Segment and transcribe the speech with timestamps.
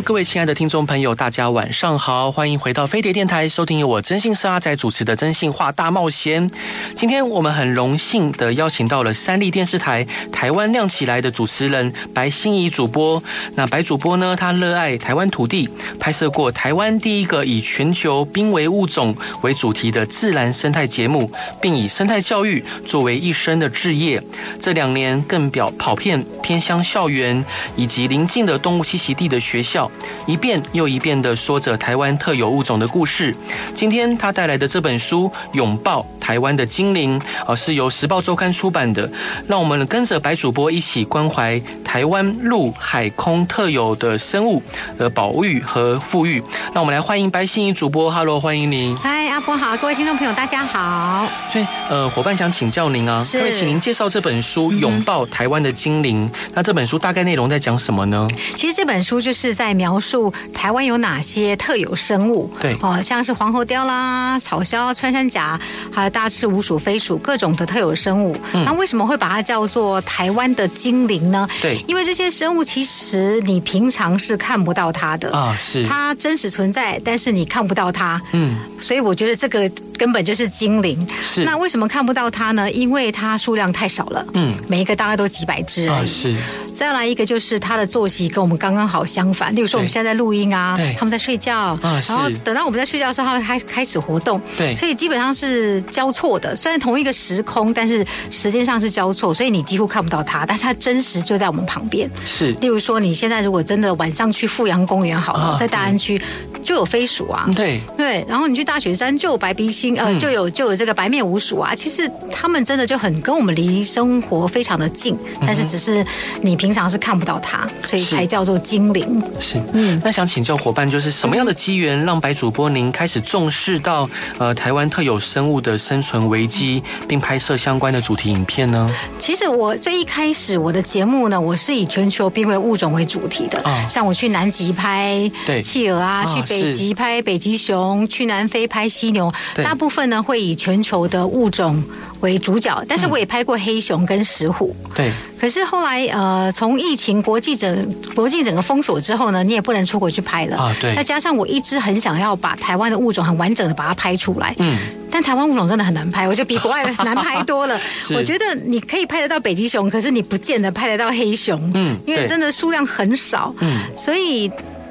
[0.00, 6.48] 各位亲爱的听众朋友，大家晚上好，欢迎回到飞碟电台，收听由我真信是阿仔主持的《真信话大冒险》。
[6.96, 13.22] 今天我们很荣幸的邀请到了三立电视台《台湾亮起来》的主持人白心怡主播。
[13.54, 24.22] 那白主播呢，他热爱台湾土地，拍摄过台湾第一个以全球濒危物种为主题的自然生态节目，并以生态教育作为一生的志业。
[24.60, 27.44] 这两年更表跑遍偏乡校园
[27.76, 29.81] 以及邻近的动物栖息地的学校。
[30.26, 33.34] 一遍又一遍地说着台湾特有物种的故事。
[33.74, 39.10] 今天他带来的这本书《拥抱台湾的精灵》啊，是由时报周刊出版的。
[39.48, 44.62] 让我们跟着白主播一起关怀台湾陆海空特有的生物
[44.96, 46.40] 的保育和富裕。
[46.72, 48.96] 让我们来欢迎白心怡主播，Hello，欢迎您。
[48.96, 51.26] 嗨，阿波好，各位听众朋友大家好。
[51.50, 56.28] 所以呃，伙伴想请教您啊，可以请您介绍这本书《拥抱台湾的精灵》。
[56.52, 58.24] 那这本书大概内容在讲什么呢？
[58.54, 59.71] 其实这本书就是在。
[59.72, 62.50] 在描述台湾有哪些特有生物？
[62.60, 65.58] 对哦，像是黄喉貂啦、草鸮、穿山甲，
[65.90, 68.36] 还有大翅鼯鼠、飞鼠，各种的特有生物。
[68.52, 71.48] 嗯、那为什么会把它叫做台湾的精灵呢？
[71.62, 78.20] 对，因为这些生物其实你平常是看不到它的啊，是它真实存在，但是你看不到它。
[78.32, 81.08] 嗯，所以我觉得这个根本就是精灵。
[81.22, 82.70] 是那为什么看不到它呢？
[82.70, 84.26] 因为它数量太少了。
[84.34, 86.04] 嗯，每一个大概都几百只啊。
[86.06, 86.36] 是。
[86.74, 89.54] 再来一个就是它的作息跟我们刚刚好相反。
[89.62, 96.56] 例如说，我们现在在录音啊，他们在睡觉，然后等到我们在睡觉的时候，他们开开始活动，对，所以基本上是交错的。
[96.56, 102.10] 虽然同一个时空，但是时间上是交错，所以你几乎看不到它，但是它真实就在我们旁边。
[102.26, 106.20] 是，例如说，你现在如果真的晚上去富阳公园好了，在大安区
[106.64, 107.80] 就有飞鼠啊，对。
[107.96, 111.72] 对，然后你去大雪山就有白鼻星，呃，就有就有这个白面鼯鼠啊。
[111.72, 116.04] 其实他们真的就很跟我们离生活非常的近，但是只是
[116.40, 119.22] 你平常是看不到它，所以才叫做精灵。
[119.38, 120.00] 是，嗯。
[120.04, 124.08] 那想请教伙伴，就是什么样的机缘让白主播您开始重视到
[124.38, 128.88] 呃台湾特有生物的生存危机，并拍摄相关的主题影片呢？
[129.18, 135.30] 其实我最一开始我的节目呢，我是以全球濒危物种为主题的，哦、像我去南极拍
[135.62, 139.32] 企鹅啊，去北极拍北极熊，去南非拍犀牛，
[139.62, 141.82] 大部分呢会以全球的物种
[142.20, 144.74] 为主角，但是我也拍过黑熊跟石虎。
[144.94, 145.10] 对。
[145.42, 150.72] 可是后来呃，从疫情国际整国际整个封锁之后呢，你也不能出国去拍了啊。
[150.80, 150.94] 对。
[150.94, 154.54] 再加上我一直很想要把台湾的物种很完整的把它拍出来。
[154.60, 154.78] 嗯。
[155.10, 157.80] 但台湾物种真的很难拍，我觉得比国外难拍多了。
[158.14, 161.72] 我觉得你可以拍得到北极熊，可是你不见得拍得到黑熊。
[161.74, 161.98] 嗯。
[162.06, 163.52] 因为真的数量很少。
[163.58, 163.80] 嗯。
[163.96, 164.48] 所以。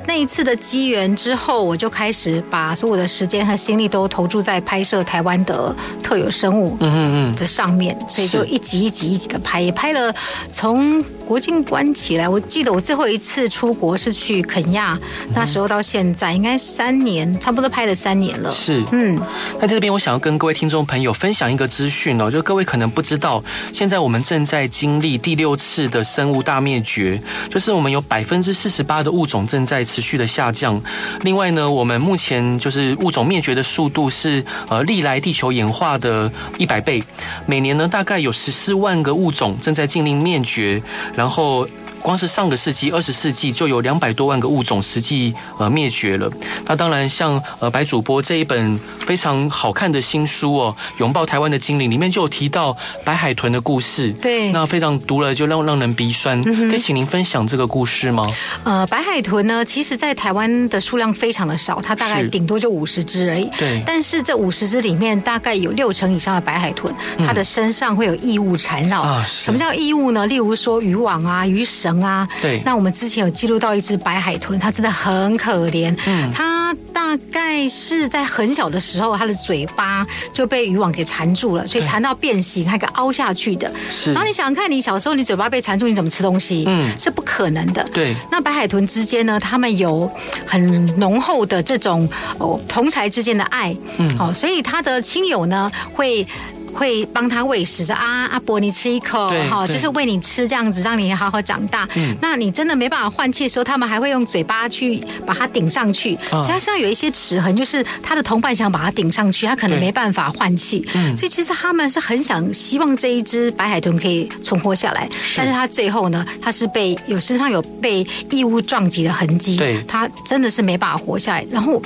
[0.08, 5.74] 那一次的机缘之后，我就开始把所有的时间和心力都投注在拍摄台湾的
[6.04, 10.14] 特有生物，嗯嗯嗯，这上面，所以就一集一集一集的拍，也拍了
[10.50, 12.28] 从国境关起来。
[12.28, 14.98] 我记得我最后一次出国是去肯亚，
[15.34, 18.52] 那时候到现在应该三年，差不多拍了三年了。
[18.52, 19.22] 是，嗯。
[19.60, 23.42] 那在这边，我想要跟各位听众朋友分享一个资讯哦，就各位可能不知道，
[23.72, 29.86] 现在我们正在经历第六次的生物大灭绝，就是我们有百分之四十八的物种正在。
[29.92, 30.82] 持续的下降。
[31.22, 37.04] 另外呢，我们目前就是物种灭绝的速度是呃历来地球演化的一百倍。
[37.46, 40.82] 每年呢，大概有十四万个物种正在进令灭绝。
[41.16, 41.68] 然后。
[42.02, 46.30] 光是上个世纪二十世纪就有两百多万个物种实际呃灭绝了。
[46.66, 54.12] 那当然，像呃白主播这一本非常好看的新书哦，《拥抱台湾的精灵》里面就有提到白海豚的故事。
[54.14, 56.42] 对，那非常读了就让让人鼻酸。
[56.46, 58.26] 嗯、可以请您分享这个故事吗？
[58.64, 63.48] 呃，白海豚呢，其实在台湾的数量非常的少，它大概顶多就五十只而已。
[63.60, 69.02] 对，但是这五十只里面大概有六成以上的白海豚，它的身上会有异物缠绕。
[69.02, 70.26] 啊、嗯，什么叫异物呢？
[70.26, 71.91] 例如说渔网啊、鱼绳。
[72.00, 75.96] 啊，对，那我们之前有记录到一只白海豚，它真的很可怜。
[76.06, 83.72] 嗯，它大概是在很小的时候，它的嘴巴就被渔网给缠住了，所以缠到变形，还给凹下去的。
[83.90, 86.64] 是，然后你想想看，你小时候你嘴巴被缠住，你怎么吃东西？
[86.68, 87.84] 嗯，是不可能的。
[87.94, 90.10] 对，那白海豚之间呢，它们有
[90.46, 92.08] 很浓厚的这种
[92.40, 93.76] 哦同才之间的爱。
[93.98, 96.26] 嗯，哦，所以它的亲友呢会。
[96.74, 101.88] 会帮他喂食，说啊阿伯你吃一口哈，就是喂你吃这样子，让你好好长大。
[101.96, 106.18] 嗯，那你真的没办法换气的时候，他们还会用嘴巴去把它顶上去。
[106.32, 110.86] 嗯，其实上有一些齿痕，就是他的同伴想把它顶上去，他可能没办法换气。
[110.94, 121.46] 嗯，所以其实他们是很想希望这一只白海豚可以存活下来，但是他最后呢，他是被有身上有被异物撞击的痕迹，对，他真的是没办法活下来。
[121.50, 121.82] 然后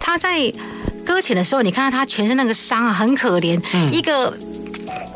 [0.00, 0.52] 他在
[1.08, 4.36] 搁浅的时候，你看到他全身那个伤啊，很可怜，嗯，一个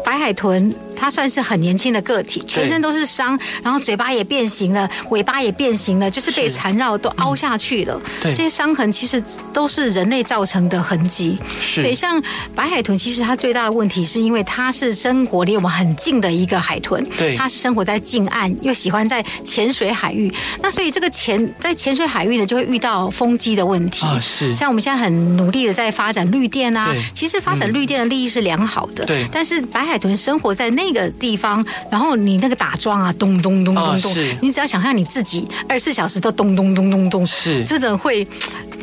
[0.02, 0.74] 白海豚。
[0.96, 8.00] 它算是很年轻的个体，全身都是伤，然后嘴巴也变形了，尾巴也变形了，就是被缠绕都凹下去了。
[8.22, 9.22] 对，这些伤痕其实
[9.52, 11.36] 都是人类造成的痕迹。
[11.60, 12.22] 是，对，像
[12.54, 24.06] 白海豚，其实它最大的问题是因为它是生活离我们很近的一个海豚，对，它是生活在近岸，又喜欢在浅水海域，那所以这个潜在浅水海域呢，就会遇到风机的问题。
[24.06, 24.18] 啊。
[24.20, 30.92] 是，像我们现在很努力的在发展绿电啊，其实发展绿电的利益是良好的，对，但是白海豚生活在那。
[30.92, 34.12] 个地方，然后你那个打桩啊，咚咚咚咚咚，
[34.42, 38.28] 你只要想象你自己二十四小时都咚咚咚咚咚，是这种会，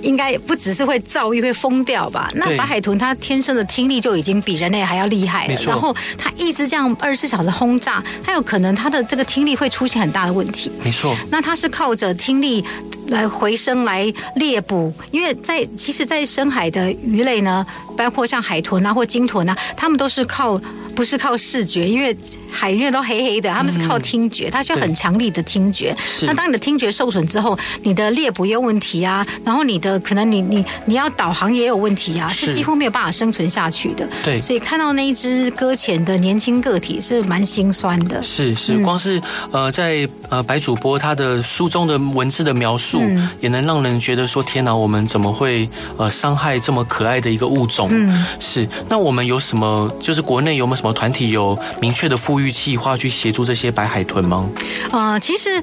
[0.01, 2.27] 应该不只是会躁郁会疯掉吧？
[2.33, 10.71] 那白海豚它天生的听力就已经比人类还要厉害了，然后它一直这样二十四小时轰炸，它有可能它的这个听力会出现很大的问题。
[10.83, 12.65] 没错，那它是靠着听力
[13.09, 17.63] 来回声来猎捕，因为在其实，在深海的鱼类呢，
[17.95, 20.59] 包括像海豚啊或鲸豚啊，它们都是靠。
[20.99, 22.13] 不是靠视觉，因为
[22.51, 25.95] 海面都黑黑的，他们是靠听觉，它需要很强力的听觉。
[26.23, 34.05] 那当你的听觉受损之后，你的猎捕也有问题啊，然后你的可能你你你要导航也有问题啊，是几乎没有办法生存下去的。
[34.25, 38.21] 对，所以看到那一只搁浅的年轻个体是蛮心酸的。
[38.21, 43.01] 是是，光是呃在呃白主播他的书中的文字的描述，
[43.39, 47.87] 也能让人觉得说天哪，我们怎么会呃伤害这么可爱的一个物种？
[47.89, 48.67] 嗯，是。
[48.89, 49.89] 那我们有什么？
[50.01, 50.88] 就是国内有没有什么？
[50.93, 54.49] 团体有明确的富裕计划去协助这些白海豚吗？
[54.91, 55.61] 呃，其实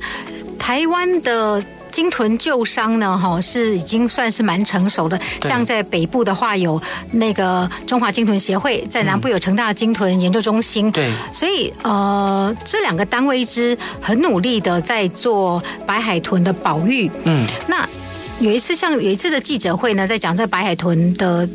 [0.59, 1.63] 台湾的
[1.93, 5.19] 鲸豚救伤呢，哈，是已经算是蛮成熟的。
[5.43, 6.81] 像在北部的话，有
[7.13, 10.91] 那个中华鲸豚协会，在南部有成大鲸豚研究中心。
[10.91, 17.11] 对，所以呃，这两个单位一直很努力的在做白海豚的保育。
[17.25, 17.89] 嗯，那
[18.41, 21.49] 有一次像有一次的记者会呢，在讲这白海豚的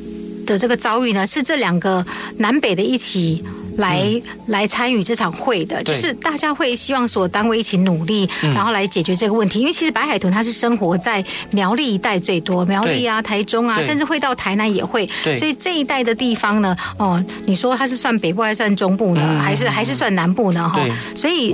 [0.47, 2.03] 的这个遭遇呢，是这两个
[2.37, 3.43] 南北的一起。
[3.81, 9.59] 来、嗯、来参与这场会的，就是大家会希望所有单位一起努力，然后来解决这个问题。
[9.59, 15.09] 因为其实白海豚它是生活在苗栗一带最多，苗栗啊、台中啊，甚至会到台南也会。
[15.37, 19.41] 所以这一带的地方呢，哦，你说它是算北部还是算中部呢？
[19.43, 20.69] 还是还是算南部呢？
[20.69, 20.79] 哈，
[21.15, 21.53] 所以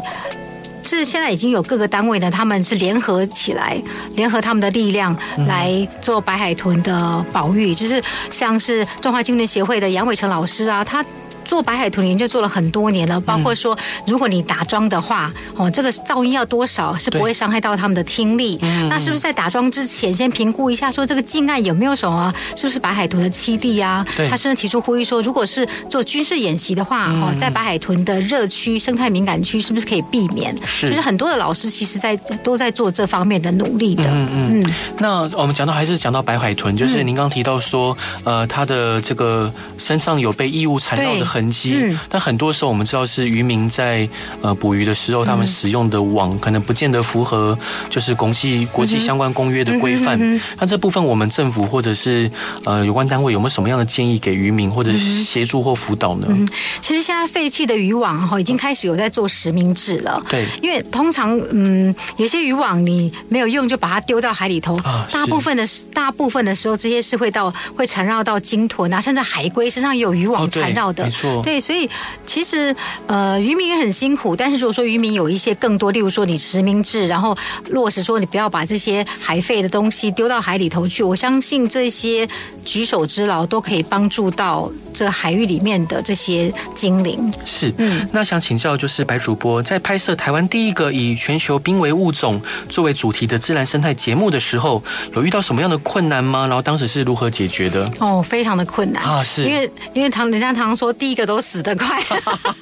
[0.83, 3.81] 是现在已经有各个单位呢，他们是联合起来，
[4.15, 7.73] 联合他们的力量来做白海豚的保育。
[7.73, 11.05] 就是像是中华鲸豚协会的杨伟成老师啊，他。
[11.47, 18.59] 做白海豚研究做了很多年了，包括说，如果你打桩的话，哦，这个噪音要多少是不会伤害到他们的听力？
[18.89, 22.31] 那是不是在打桩之前先评估一下，说这个近岸有没有什么？
[22.55, 24.05] 是不是白海豚的栖地啊？
[24.29, 30.53] 他甚至提出呼吁说，如果是做军事演习的话，哦，在白海豚的热区、生态敏感区，是不是可以避免？
[30.65, 34.03] 是，就是很多的老师其实在都在做这方面的努力的。
[34.05, 34.61] 嗯嗯。
[34.61, 37.95] 嗯，那我们讲到还是讲到白海豚，就是您刚提到说，
[38.25, 41.36] 呃，它的这个身上有被异物缠绕的很。
[41.37, 44.09] 痕迹，嗯，但很多时候我们知道是渔民在
[44.41, 47.57] 呃捕鱼的时候，他们使用的网可能不见得符合
[47.91, 50.17] 就是国际国际相关公约的规范。
[50.59, 52.29] 那这部分我们政府或者是
[52.65, 56.25] 呃有关单位有没有什么样的建议给渔民或者是协助或辅导呢？
[56.29, 56.47] 嗯，
[56.81, 60.23] 其实现在废弃的渔网哈已经开始有在做实名制了。
[60.27, 64.79] 对，因为通常嗯有些渔网你没有用就把它丢到海里头，
[65.11, 71.03] 大部分的大部分的时候这些是会到会缠绕到鲸豚啊，甚至海龟身上也有渔网缠绕的。
[71.03, 71.41] 没错。
[71.43, 71.89] 对，所以
[72.25, 72.75] 其实
[73.07, 74.35] 呃，渔民也很辛苦。
[74.35, 77.37] 但是如果说渔民有一些更多，例如说你实名制，然后
[77.69, 82.27] 落实说你不要把这些海废的东西丢到海里头去，我相信这些
[82.63, 87.31] 举手之劳都可以帮助到这海域里面的这些精灵。
[87.45, 94.81] 是，嗯，那想请教就是白主播在拍摄台湾第一个以全球濒危物种作为主题的自然生态节目的时候，
[95.15, 96.47] 有遇到什么样的困难吗？
[96.47, 97.89] 然后当时是如何解决的？
[97.99, 101.27] 哦，非常的困难啊，是因为因为唐人家常说第一个。
[101.27, 102.01] 都死得快，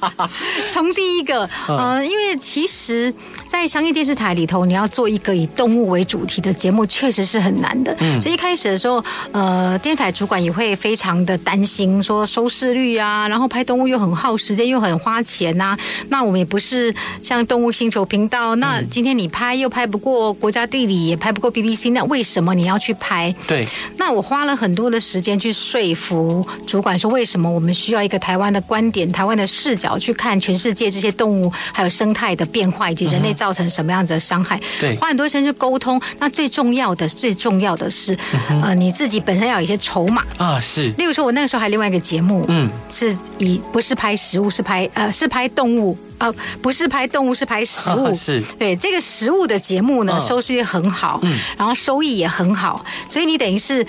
[0.72, 3.14] 从第一个，呃，因为其实，
[3.46, 7.94] 在商业电视台里头，你要做一个以动物为主题的节目，确实是很难的。
[8.00, 15.78] 嗯，所以一开始的时候，呃，电视台主管也会非常的担心，说收视率啊，然后拍动物又很耗时间，又很花钱呐、啊。
[16.08, 23.32] 那我们也不是像动物星球频道，那今天你拍又拍不过国家地理，也拍不过 BBC，那为什么你要去拍？
[23.46, 23.64] 对，
[23.96, 28.45] 那我花了很多的时间去说服主管，说为什么我们需要一个台湾。
[28.46, 34.60] 湾的观点、台湾的视角去看全世界这些动物还有生态的变化，以及人类造成什么样子的伤害。
[34.80, 36.00] 对，花很多时间去沟通。
[36.20, 38.16] 那最重要的、最重要的是，
[38.62, 40.60] 呃，你自己本身要有一些筹码啊。
[40.60, 45.98] 是，例如说，我那个时候还另外一个节目，嗯，是以不是拍食物，是拍呃，是拍动物。
[46.18, 48.14] 呃，不是拍动物，是拍食物。
[48.14, 53.86] 是，对这个食物的节目呢，收视率很好，嗯，然后收益也很好，所以你等于是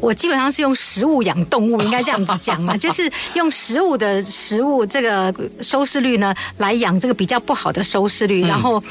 [0.00, 8.82] 我基本上是用食物养动物，应该这样子讲嘛， 就是用食物的食物这个收视率呢来养这个比较不好的收视率，然后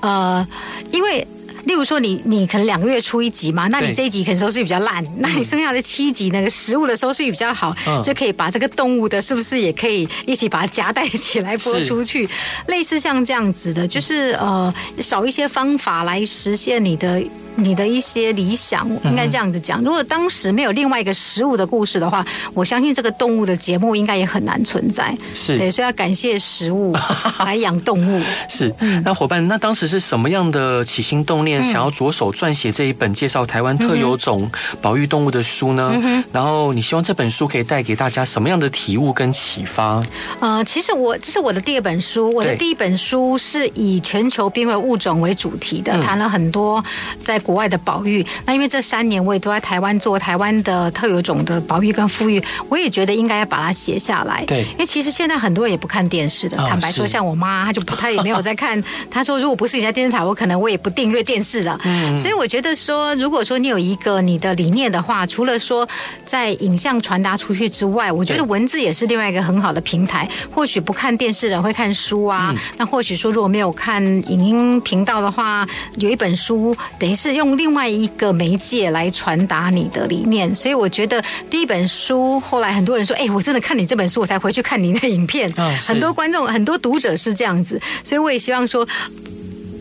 [0.00, 0.46] 呃，
[0.90, 1.26] 因为。
[1.64, 12.28] 例如说你，你你可能两个月出一集嘛，那你这一集可能收视率比较烂，那你剩下的七集那个食物的收视率比较好，嗯、就可以把这个动物的，是不是也可以一起把它夹带起来播出去？
[12.66, 17.22] 类似像这样子的，就是呃，少一些方法来实现你的
[17.56, 19.82] 你的一些理想，应该这样子讲。
[19.82, 25.16] 如果当时没有另外一个食物的故事的话，我相信这个动物的节目应该也很难存在。
[25.34, 26.94] 是对，所以要感谢食物
[27.40, 28.22] 来养动物。
[28.50, 31.53] 是，那伙伴，那当时是什么样的起心动念？
[31.62, 35.92] 想要着手撰写这一本介绍台湾特有种保育动物的书呢？
[36.02, 40.02] 嗯、然后你希望这本书可以带给大家什么样的体悟跟启发？
[40.40, 46.82] 呃，其实我这是我的第二本书，我的第一本书是以全球濒危物种为主题的，谈了很多
[47.22, 48.26] 在国外的保育。
[48.46, 54.44] 那因为这三年我也都在台湾做台湾的特有种的保育跟富裕，我也觉得应该要把它写下来。
[54.46, 58.82] 对，因为其实现在很多人也不看电视的，坦白说，像我妈，她就不，她 也没有在看。
[59.10, 61.43] 她说，如果不是你在电视台，我可能我也不订阅电视。
[61.44, 65.86] 是的，嗯，所以我觉得说，如果说你有一个你的理念的话，除了说
[66.24, 70.26] 在影像传达出去之外，我觉得文字也是另外一个很好的平台。
[70.50, 80.54] 或许不看电视的人会看书啊，嗯、那或许说如果没有看影音频道的话，有一本书等于是用另外一个媒介来传达你的理念。
[80.54, 85.52] 所以我觉得第一本书后来很多人说，哎，我真的看你这本书，我才回去看你的影片。
[85.56, 88.86] 哦、很多观众、很多读者是这样子，所以我也希望说。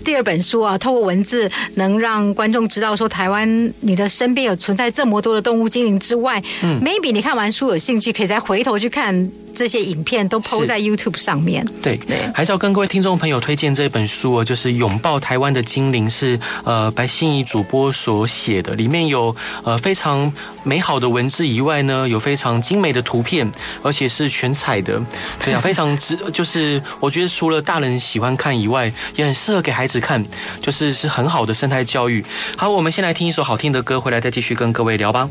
[0.03, 9.31] 第二本书啊，透过文字能让观众知道说，台湾你的身边有存在这么多的动物精灵之外，嗯，maybe 你看完书有兴趣，可以再回头去看。
[9.55, 11.65] 这些影片都 PO 在 YouTube 上面。
[11.81, 11.99] 对，
[12.33, 20.31] 还是要跟各位听众朋友推荐这本书哦，就是《拥抱台湾的精灵》，是呃白心怡主播所写的，里面有呃非常
[20.63, 23.49] 美好的文字以外呢，有非常精美的图片，
[23.81, 25.01] 而且是全彩的，
[25.43, 30.23] 对啊，非常值，就是我觉得除了大人喜欢看以外，也很适合给孩子看，
[30.61, 32.23] 就是是很好的生态教育。
[32.57, 35.29] 好，我们先来听一首好听的歌，回来再继续跟各位聊吧。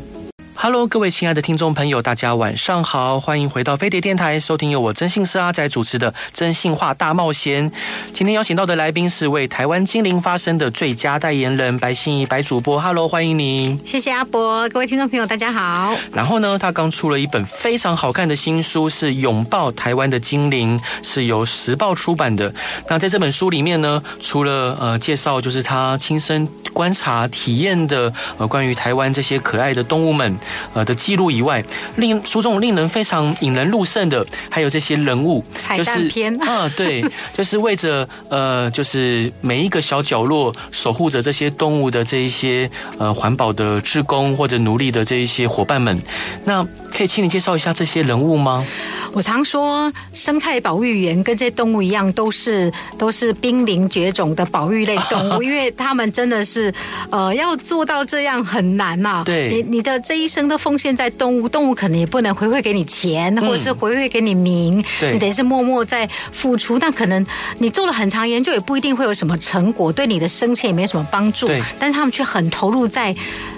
[0.55, 7.69] Hello，各位亲爱的听众朋友，大家晚上好，欢迎回到飞碟电台，收听由我真姓是阿仔主持的《真性话大冒险》。
[8.13, 12.79] 今天邀请到的来宾是为台湾精灵发声的最佳代言人白心怡白主播。
[12.79, 13.77] Hello，欢迎你。
[13.83, 15.95] 谢谢阿伯，各位听众朋友，大家好。
[16.13, 22.53] 然后呢，他刚出了一本非常好看的新书，是《拥抱台湾的精灵》，是由时报出版的。
[22.87, 30.33] 那在这本书里面呢，除了呃介绍就是他亲身观察体验的呃关于台湾这些可爱的动物们。
[30.73, 31.63] 呃的记录以外，
[31.97, 45.99] 令书中令人非常引人入胜的，还有这些人物彩蛋片啊，对， 就是为着呃，就是每一个小角落守护着这些动物的这一些呃环保的志工或者奴隶的这一些伙伴们，
[46.45, 48.65] 那可以请你介绍一下这些人物吗？
[49.13, 56.73] 我常说，生态保育员跟这些动物一样，都是都是濒临绝种的保育类动物， 因为他们真的是
[57.11, 59.23] 呃要做到这样很难呐、啊。
[59.23, 66.79] 对，你你的这一生都奉献在动物，动物可能也不能回馈给你钱，或者是回馈给你名，嗯、你得是默默在付出。
[66.79, 67.23] 那可能
[67.59, 71.47] 你做了很长研究，也不一定会有什么成果，对你的生前也没什么帮助。
[71.77, 73.15] 但是他们却很投入在。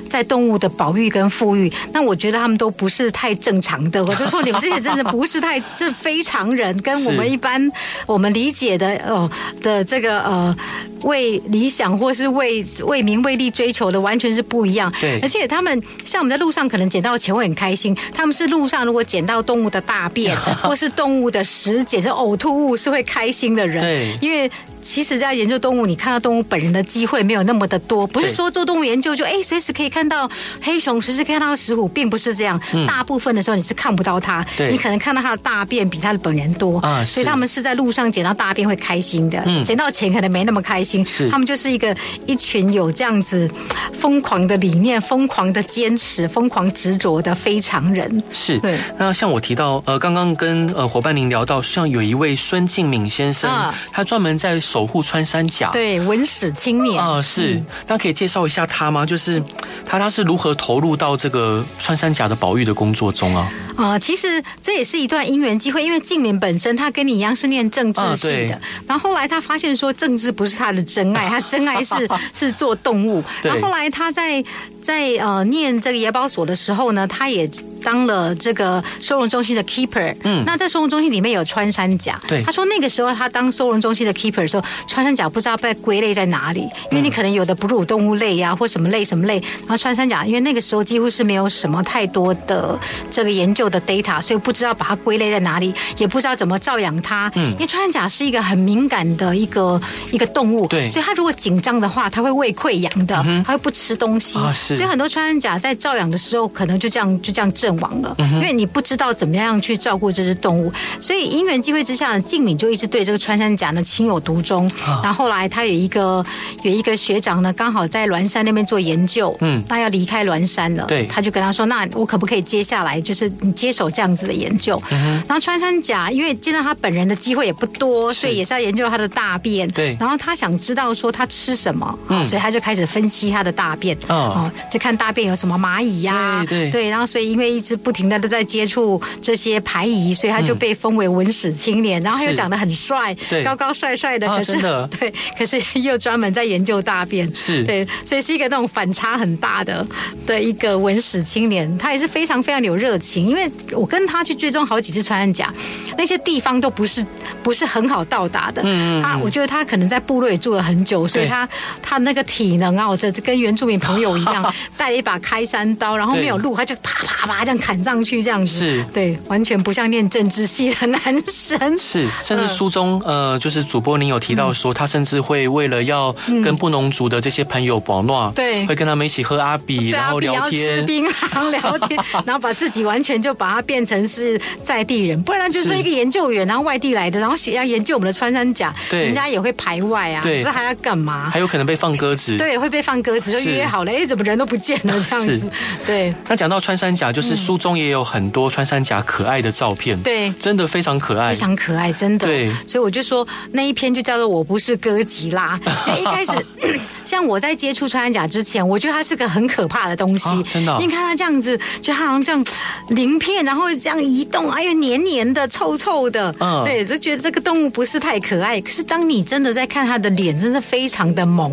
[0.09, 4.03] 在动物的保育跟富裕，那我觉得他们都不是太正常的。
[4.05, 7.71] 我就说你们这些真的不是太是非常人，跟我们一般
[8.05, 9.29] 我们理解的哦
[9.62, 10.55] 的这个呃
[11.03, 14.93] 为理想或是为为名为利追求的完全是不一样。
[15.01, 23.81] 对，而且他们像我们在路上可能捡到钱会很开心，他们是路上如果捡到动物的大便 或是动物的屎捡成呕吐物是会开心的人。
[23.81, 24.50] 对，因为
[24.81, 29.94] 其实在研究动物，你看到动物本人的机会没有那么的多，不是说做动物研究就哎随时可以。
[29.95, 30.29] 看到
[30.61, 32.59] 黑熊，随时看到石虎，并不是这样。
[32.73, 37.05] 嗯、大部分的时候你是看不到它，你可能看到它的大便比它的本人多啊。
[37.05, 41.05] 所以他们是在路上捡到大便会开心的，捡、嗯、到钱可能没那么开心。
[41.05, 43.49] 是他们就是一个一群有这样子
[43.93, 48.21] 疯狂的理念、疯狂的坚持、疯狂执着的非常人。
[48.33, 48.77] 是对。
[48.97, 59.05] 那像我提到，呃，刚刚跟呃伙伴您聊到，像有一位孙敬敏先生，啊、他专门在守护穿山甲，对，文史青年啊、呃，是，那可以介绍一下他吗？
[59.05, 59.41] 就是
[59.86, 63.51] 他他是如何投入到这个穿山甲的保育的工作中啊？
[63.75, 71.96] 啊、呃，其实这也是一段因缘机会，因为静敏本身他跟你一样是念政治系的，呃、然后后来他发现说政治不是他的真爱，他真爱是
[72.34, 74.44] 是做动物，然后后来他在
[74.86, 77.50] 在呃念这个野保所的时候呢，他也。
[77.84, 92.75] 当了这个收容中心的 keeper，嗯，那在收容中心里面有穿山甲，对，他说那个时候他当收容中心的 keeper 的时候，穿山甲不知道被归类在哪里，因为你可能有的哺乳动物类呀、啊，或什么类什么类，然后穿山甲，因为那个时候几乎是没有什么太多的
[93.12, 99.80] 这个研究的 data，所以不知道把它归类在哪里，也不知道怎么照养它，嗯，因为穿山甲是一个很敏感的一个
[100.12, 114.70] 一个动物，对，所以它如果紧张的话，它会胃溃疡的，它会不吃东西，啊、所以很多穿山甲在照养的时候，可能就这样就这样阵亡了，因为你不知道怎么样去照顾这只动物，所以因缘际会之下呢，静敏就一直对这个穿山甲呢情有独钟。
[115.01, 116.24] 然后后来他有一个
[116.63, 124.82] 有一个学长呢，刚好在栾山那边做研究，嗯，那要离开栾山了，对，他就跟他说：“那我可不可以接下来，就是你接手这样子的研究？”
[125.27, 129.96] 然后穿山甲因为见到他本人的机会也不多，所以也是要研究他的大便，对。
[130.00, 138.05] 然后他想知道说他吃什么，嗯，所以他就开始分析他的大便，哦，就看大便有什么蚂蚁呀，对对，然后所以因为一直不停。
[138.05, 142.00] 的都在接触这些排遗，所以他就被封为文史青年。
[142.00, 144.27] 嗯、然后他又长得很帅，高高帅帅的。
[144.27, 149.84] 可是，啊、 对，可是又专门在研究大便，是对，所以是一个那种反差很大的
[150.27, 151.75] 的一个文史青年。
[151.79, 155.51] 他也是非常非常有热情，因为我跟他去追踪好几次穿山甲，
[155.97, 157.05] 那些地方都不是
[157.43, 158.61] 不是很好到达的。
[158.65, 161.47] 嗯，他我觉得他可能在部落也住了很久，所以他
[161.81, 168.21] 他那个体能啊，我这跟原住民朋友一样， 带了一把开山刀，然后没有路，他就啪啪啪这样砍上去。
[168.21, 168.59] 这样子。
[168.59, 168.83] 是。
[168.93, 171.77] 对，完全不像念政治系的男生。
[171.79, 176.11] 是，甚至书中呃，就是主播您有提到说，他甚至会为了要
[176.43, 185.75] 跟布农族的这些朋友保暖，对，会跟他们一起喝阿比，然后聊天，吃槟榔聊天， 然后把自己完全就把它变成是在地人，不然就是。
[185.75, 195.48] 一个研究员，然后外地来的，然后要研究我们的穿山甲，对，人家也会排外啊，对，不知道还要干嘛，还有可能被放鸽子，对，会被放鸽子，就约好了，哎，怎么人都不见了 这样子，
[195.86, 196.13] 对。
[196.27, 198.04] 那讲到穿山甲，就是书中也有。
[198.15, 202.26] 很多穿山甲可爱的照片，对，真的非常可爱，非常可爱，真的。
[202.26, 205.60] 对，所以我就说那一篇就叫做“我不是哥吉拉”。
[206.00, 206.32] 一开始，
[207.04, 210.78] 像我在接触穿山甲之前，我觉得它是个很可怕的东西，啊、真的、哦。
[210.80, 212.45] 你看它这样子，就好像这样
[212.89, 218.59] 鳞片，然后这样移动，哎呦，黏黏的、臭臭的，嗯，对，就觉得这个动物不是太可爱。
[218.61, 221.51] 可是当你真的在看它的脸，真的非常的萌，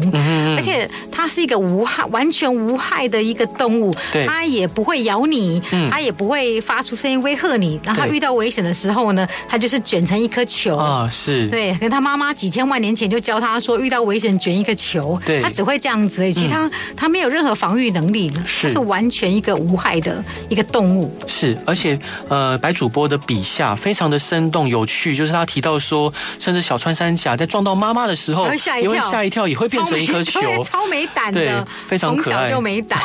[0.57, 6.53] 而且它是一个无害、完全无害的一个动物，对，它也不会咬你，它也不会。
[6.63, 10.77] 发出声音威吓你，然后他遇到危险的时候呢，它就是卷成一颗球。
[10.77, 11.49] 啊，是。
[11.49, 18.31] 对，跟他妈妈几千万年前就教他说，遇到危险卷一个球，对，他只会这样子，其实他、嗯、他没有任何防御能力，
[18.63, 33.01] 它是完全一个无害的一个动物，是，而且呃，白主播的笔下非常的生动有趣，就是他提到说，甚至小穿山甲在撞到妈妈的时候，也会吓一跳，吓一跳，也会变成一颗球，超没 胆的，非常可爱，从小就没胆，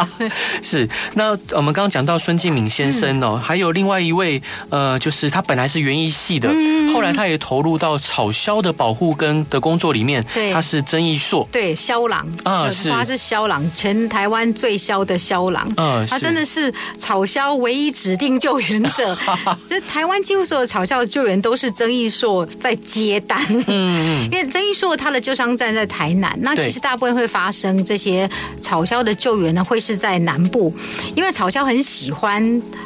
[0.62, 0.88] 是。
[1.14, 2.64] 那我们刚刚讲到孙敬敏。
[2.74, 6.48] 先生哦，还有另外一位，呃，就是他本来是园艺系的，
[6.92, 10.24] 后来他也投入到草鸮的保护跟的工作里面。
[10.34, 15.68] 对，他是曾义硕，对，鸮郎啊，是他是鸮郎，全台湾最鸮的鸮郎。
[15.76, 19.16] 嗯，他真的是草鸮唯一指定救援者。
[19.68, 23.38] 就台湾几乎所有草鸮的救援都是曾义硕在接单。
[23.66, 28.28] 嗯，因为曾义硕他的救伤站在台南，那其实大部分会发生这些
[28.60, 30.74] 草鸮的救援呢，会是在南部，
[31.14, 32.34] 因为草鸮很喜欢。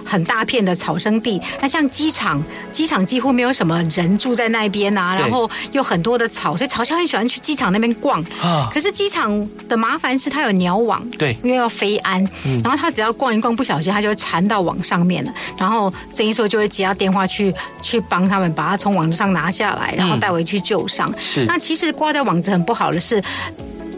[0.05, 2.43] 很大片的草生地，那像机场，
[2.73, 8.23] 机场几乎没有什么人住在那边啊，然后有很多的草，所以草鸮很喜欢去机场那边逛。
[8.41, 12.27] 啊，可是机场的麻烦是它有鸟网，对，因为要飞安，
[12.63, 17.48] 然后他只要逛一逛，不小心他就会缠到网上面了，然后曾义硕就会接到电话去
[17.83, 21.09] 去帮他们把它从网上拿下来，然后带回去救伤。
[21.19, 23.23] 是，那其实挂在网子很不好的是。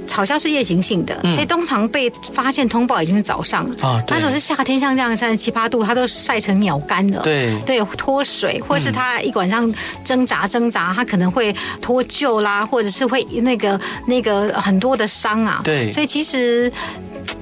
[0.06, 3.76] 草鸮是夜行性的，所以通常被发现通报已经是早上了。
[3.80, 7.22] 啊，那如果是夏天，像这样三十七八度，它都晒成鸟干了。
[7.22, 15.60] 对对，脱水，或是它一晚上挣扎挣扎，它可能会脱臼啦，或者是会那个那个很多的伤啊。
[15.62, 16.70] 对，所以其实。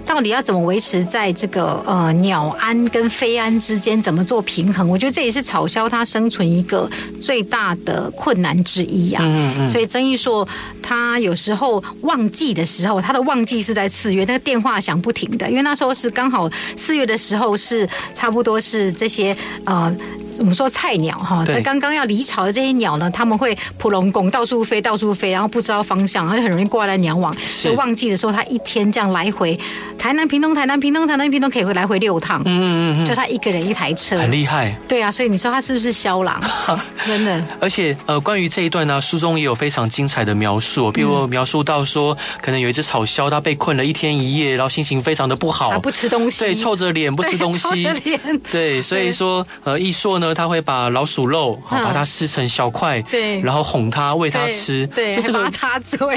[0.08, 4.88] 到底要怎么维持在这个呃鸟安跟飞安之间怎么做平衡？
[4.88, 6.88] 我觉得这也是草鸮它生存一个
[7.20, 9.22] 最大的困难之一啊。
[9.22, 9.68] 嗯嗯。
[9.68, 10.48] 所以曾毅说
[10.82, 19.94] 他有时候旺季的时候，他的旺季是在四月，那个电话响不停的，因为那时候是刚好四月的时候是差不多是这些呃
[20.38, 27.34] 我们说菜鸟哈，在刚刚要离巢的这些鸟呢，他们会扑龙拱到处飞，到处飞，然后不知道方向，而且很容易挂在鸟网。
[27.50, 29.58] 所以旺季的时候，他一天这样来回
[29.98, 32.40] 台南屏东台南屏东台南屏东可以回来回六趟。
[32.44, 34.74] 嗯嗯嗯，就他一个人一台车，很厉害。
[34.88, 36.40] 对啊，所以你说他是不是肖郎？
[37.04, 37.44] 真的。
[37.60, 55.98] 而且呃，关于这一段呢，书中也有非常精彩的描述，比如描述到说，可能有一只草鸮，它被困了一天一夜，然后心情非常的不好，不吃东西，对，臭着脸不吃东西， 臭着脸，对，所以说呃，义硕呢，他会把老鼠肉好把它撕成小块，对，然后哄它喂它吃，对，还把它擦嘴。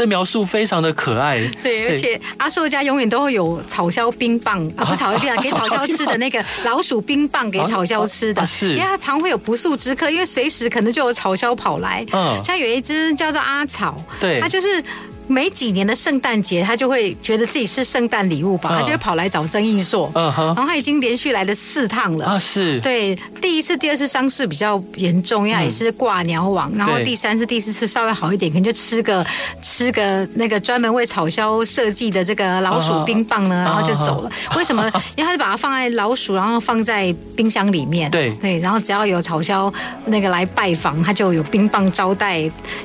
[0.00, 14.82] 这描述非常的可爱， 对，而且阿硕家永远都会有草鸮冰棒啊，不是草鸮冰棒，给草鸮吃的那个老鼠冰棒，给草鸮吃的，是，因为他常会有不速之客，因为随时可能就有草鸮跑来，嗯，像有一只叫做阿草，对，它就是。
[15.30, 20.10] 每几年的圣诞节，他就会觉得自己是圣诞礼物吧，他就会跑来找曾义硕。
[20.16, 22.26] 嗯哼，然后他已经连续来了四趟了。
[22.26, 22.80] 啊，是。
[22.80, 26.68] 对，第一次、第二次伤势比较严重，因为也是挂鸟网。
[26.74, 29.24] 然后第三次、第四次稍微好一点，可能就吃个
[29.62, 34.30] 吃个那个专门为草鸮设计的这个老鼠冰棒呢，然后就走了。
[34.56, 34.84] 为什么？
[35.14, 38.10] 因为他是把它放在老鼠，然后放在冰箱里面。
[38.10, 39.72] 对对，然后只要有草鸮
[40.06, 42.40] 那个来拜访，他就有冰棒招待，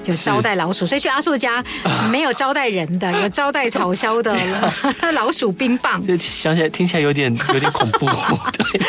[0.05, 0.85] 有招待老鼠。
[0.85, 1.63] 所以去阿硕家
[2.11, 2.34] 没有。
[2.35, 4.35] 招待人的， 有招待草鸮的
[5.13, 8.05] 老鼠冰棒，想起来听起来有点有点恐怖。
[8.53, 8.81] 对，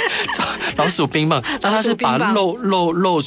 [0.77, 3.23] 老鼠冰棒，那他是把肉肉肉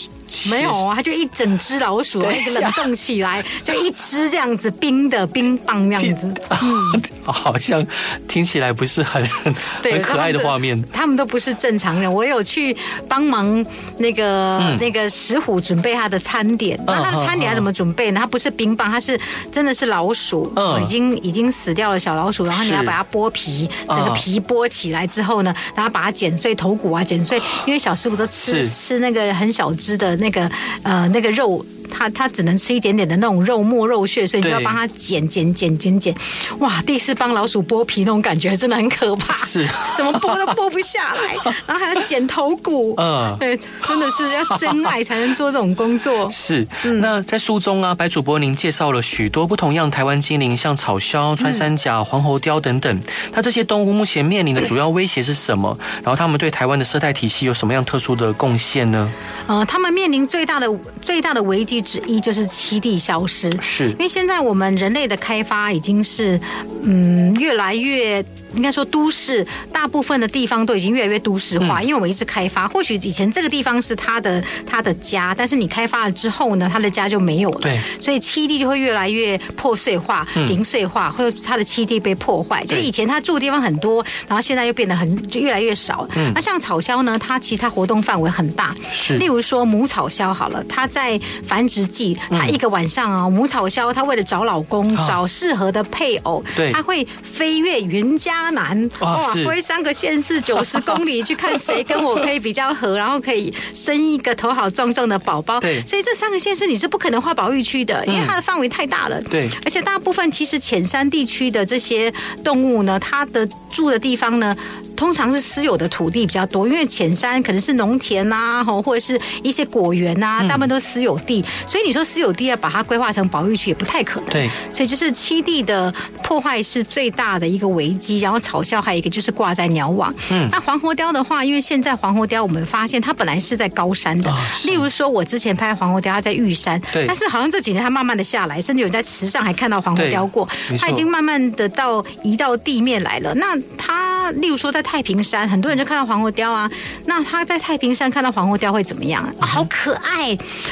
[0.50, 6.28] 没有啊，他就一整只老鼠，那个冷冻起来，就一只这样子冰的冰棒那样子。
[6.62, 7.86] 嗯，好像
[8.28, 9.24] 听起来不是很
[9.84, 10.82] 很可爱的画面。
[10.92, 12.76] 他们都不是正常人，我有去
[13.08, 13.64] 帮忙
[13.98, 16.82] 那个那个石虎准备他的餐点。
[16.88, 18.20] 那他的餐点要怎么准备呢？
[18.20, 19.20] 他不是冰棒，他是
[19.52, 20.00] 真的是老。
[20.00, 20.50] 老鼠，
[20.82, 27.38] 已经已经死掉了小老鼠，然后你要把它剥皮，整个皮剥起来之后呢，然后把它剪碎头骨啊，剪碎，
[27.68, 30.50] 因为小师傅都吃吃那个很小只的那个
[30.84, 31.66] 呃那个肉。
[31.90, 36.16] 他他只能吃一点点的那种肉末肉屑，所以你就要帮他剪剪剪剪剪。
[36.60, 46.30] 哇，第一次帮老鼠剥皮那种感觉真的很可怕，是， 怎么剥都剥不下来， 然后还要剪头骨，嗯，对，真的是要真爱才能做这种工作。
[46.32, 53.02] 是，那在书中啊，白主播您介绍了许多不同样台湾精灵，像草鸮、穿山甲、黄喉貂等等。
[53.34, 55.78] 那这些动物目前面临的主要威胁是什么？
[56.04, 59.12] 然后他们对台湾的生态体系有什么样特殊的贡献呢？
[59.48, 60.68] 呃，他们面临最大的
[61.02, 61.79] 最大的危机。
[61.82, 66.40] 之一就是栖地消失，是因为现在我们人类的开发已经是，
[66.84, 68.24] 嗯，越来越。
[68.56, 72.68] 应该说，都市大部分的地方都已经越来越都市化，因为我们一直开发。
[72.68, 77.62] 或许以前这个地方是他的他的家，但是你开发了之后呢，他的家就没有了。
[77.62, 82.64] 对，所以栖地就会越来越破碎化、零碎化，或者他的栖地被破坏。
[82.66, 86.08] 就是以前他住的地方很多，然后现在又变得很就越来越少。
[86.34, 88.76] 那像草鸮呢，它其实它活动范围很大。
[88.92, 98.39] 是，例如说母草鸮好了，它在繁殖季，它一个晚上啊，母草鸮它为了找老公、找适合的配偶，对，它会飞越云嘉。
[98.40, 105.60] 巴南哇，飞三个县市九十公里去看谁跟我可以比较合，然后可以生一个头好壮壮的宝宝。
[105.60, 109.22] 对，所以这三个县市你是不可能划保育区的，因为它的范围太大了。
[109.24, 114.56] 对，而且大部分其实浅山地区的这些动物呢，它的住的地方呢，
[115.00, 124.30] 通常是私有的土地比较多，因为浅山可能是农田呐，或者是一些果园呐，大部分都是私有地，所以你说私有地要把它规划成保育区也不太可能。
[124.30, 125.90] 对，所以就是七地的
[126.22, 128.20] 破坏是最大的一个危机。
[128.20, 130.14] 然后草鸮还有一个就是挂在鸟网。
[130.32, 134.36] 嗯，那黄喉貂的话，因为现在黄喉貂我们发现它本来是在高山的，
[134.66, 140.46] 例如说我之前拍黄喉貂，它在玉山，对，但是好像这几年它慢慢的下来，甚至有人在池上还看到黄喉貂过，
[140.78, 143.34] 它已经慢慢的到移到地面来了。
[143.36, 146.68] 那它例如说在太平山，很多人就看到黄喉貂啊，
[147.06, 149.24] 那他在太平山看到黄喉貂会怎么样？
[149.40, 150.30] 啊，好可爱，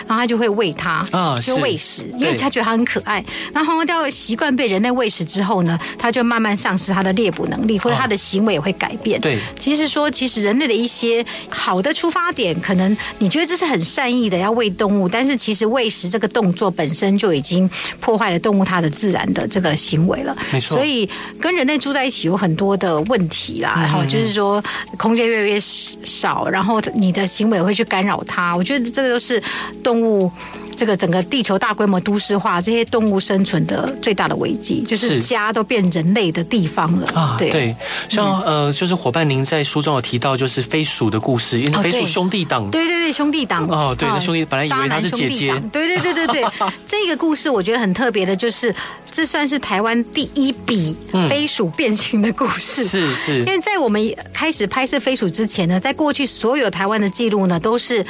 [0.08, 3.24] 然后他就会喂它，啊，就喂食，因为他觉得它很可爱。
[3.54, 9.22] 那黄喉貂习惯被人类喂食之后呢，它就慢慢丧失它的猎捕能力，或者它的行为也会改变。
[9.22, 20.36] 对，其实说，其实人类的一些好的出发点，可能你觉得这是很善意的，要喂动物，但是其实喂食这个动作本身就已经破坏了动物它的自然的这个行为了。
[20.52, 21.08] 没错，所以
[21.40, 23.76] 跟人类住在一起有很多的问题啦。
[23.78, 24.64] 然后就是说，
[24.98, 28.56] 空间越来越少，然后你的行为会去干扰它。
[28.56, 29.42] 我觉得这个都是
[29.84, 30.32] 动物。
[30.78, 37.08] 这个整个地球大规模都市化，这些动物生存的最大的危机，就是家都变人类的地方了。
[37.20, 37.36] 啊。
[37.38, 37.50] 对。
[37.50, 37.76] 对，
[38.08, 43.66] 像呃，就是伙伴，您在书中有提到，就是飞鼠的故事，因为飞鼠兄弟档，对对对，兄弟党。
[43.68, 46.46] 哦，对，那兄弟本来以为他是姐姐，对对对对对，
[46.86, 48.74] 这个故事我觉得很特别的，就是
[49.10, 50.96] 这算是台湾第一笔
[51.28, 58.06] 飞鼠变形的故事，是是，因为在我们开始拍摄飞鼠之前呢，在过去所有台湾的记录呢，都是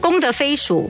[0.00, 0.88] 公的飞鼠。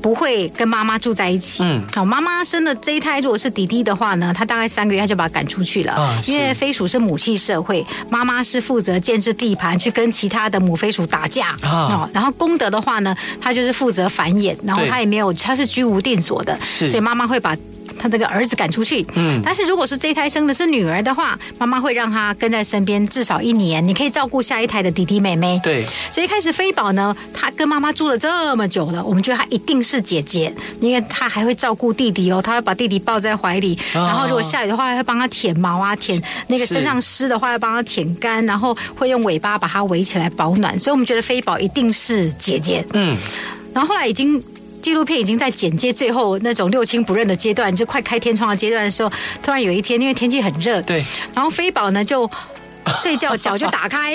[0.00, 1.62] 不会跟妈妈住在一起。
[1.62, 5.92] 嗯，好，妈妈生的这一胎如果是弟弟的话呢，他大概三个月他就把他赶出去了。
[5.92, 11.56] 啊，因为飞鼠是母系社会，妈妈是负责建制地盘，去跟其他的母飞鼠打架。
[11.62, 17.56] 啊，然后公德的话呢，他就是负责繁衍，然后他也没有，他是居无定所的，所以妈妈会把。
[17.98, 25.60] 他这个儿子赶出去，嗯，但是如果是这一胎生的是女儿的话，妈妈会让她跟在身边至少一年，你可以照顾下一胎的弟弟妹妹。
[25.62, 42.84] 对，所以一开始飞宝呢，他跟妈妈住了这么久了，我们觉得他一定是姐姐，因为他还会照顾弟弟哦，他会把弟弟抱在怀里，然后如果下雨的话，会帮他舔毛啊，舔那个身上湿的话，要帮他舔干，然后会用尾巴把它围起来保暖，所以我们觉得飞宝一定是姐姐。
[42.92, 43.16] 嗯，
[43.74, 44.42] 然后后来已经。
[44.88, 52.28] 纪录片已经在剪接最后那种六亲不认的阶段，就快开天窗的阶段的时候，突然有一天，因为天气很热，对，然后飞宝呢就
[53.02, 54.14] 睡觉， 脚就打开，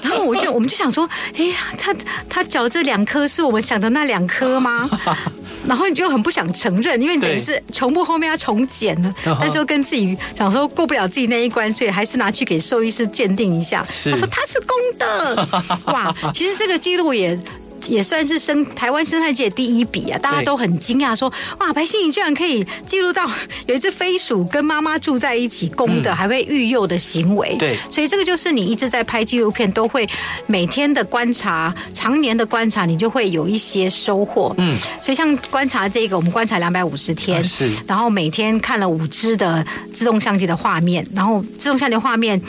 [0.00, 1.94] 然后我就我们就想说，哎呀，他
[2.30, 4.88] 他脚这两颗是我们想的那两颗吗？
[5.68, 13.86] 然后你就很不想承认，因为你等于是重播后面要重剪了，但是又跟自己想说过不了自己那一关，所以还是拿去给兽医师鉴定一下。
[13.86, 15.48] 他说他是公的，
[15.92, 17.38] 哇，其实这个记录也。
[17.88, 20.18] 也算是生台湾生态界第一笔啊！
[20.18, 23.30] 大家都很惊讶，说哇，白心怡居然可以记录到
[23.66, 27.54] 有一只飞鼠跟妈妈住在一起，公的还会育幼的行为。
[27.58, 30.08] 对，所以这个就是你一直在拍纪录片，都会
[30.46, 34.54] 每天的观察，常年的观察，你就会有一些收获。
[34.58, 42.40] 嗯，所以像观察这个，我们观察两百五十天，是，然后每天看了五只的自动相机的画面，然后自动相机的画面，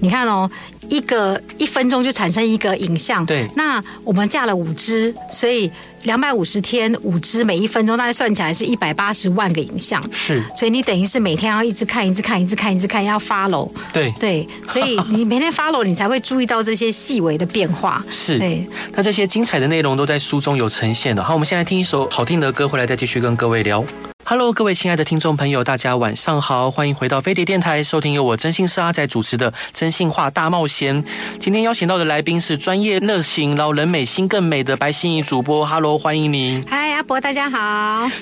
[0.00, 0.50] 你看哦。
[0.90, 3.48] 一个一分钟就产生一个影像，对。
[3.54, 5.70] 那我们架了五支，所以
[6.02, 10.02] 两百五十天五支，每一分钟大概算起来是一百八十万个影像。
[10.12, 10.42] 是。
[10.56, 13.70] 所以你等于是每天要一直看，一直看，一直看，一直看，要 follow。
[13.92, 14.46] 对对。
[14.66, 18.04] 所以你每天 follow，你才会注意到这些细微的变化。
[18.10, 18.38] 是。
[18.38, 18.66] 对。
[18.92, 21.22] 那这些精彩的内容都在书中有呈现的。
[21.22, 23.84] 好，我们现在听一首好听的歌，回来再继续跟各位聊。
[24.30, 31.02] Hello，各位亲爱的听众朋友，大家晚上好，欢迎回到飞碟电台，收听由我真心是阿仔主持的《真心话大冒险》。
[31.40, 35.66] 今天邀请到的来宾是专业热情、老人美心更美的白心怡主播。
[35.66, 36.64] Hello，欢迎您。
[36.68, 37.58] 嗨，阿伯，大家好。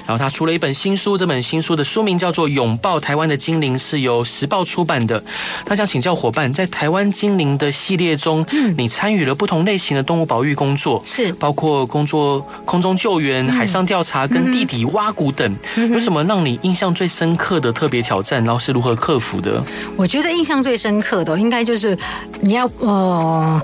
[0.07, 5.23] 然后他出了一本新书，这本新书的书名叫做《拥抱台湾的精灵》，是由时报出版的。
[5.67, 15.55] 他想请教伙伴，在台湾精灵的系列中，嗯，你参与了不同类型的动物保育工作，是包括工作空中救援、嗯、海上调查跟地底挖骨等。
[15.77, 18.43] 嗯有什么让你印象最深刻的特别挑战？
[18.45, 19.61] 然后是如何克服的？
[19.97, 21.99] 我觉得印象最深刻的应该就是
[22.41, 23.61] 你要呃。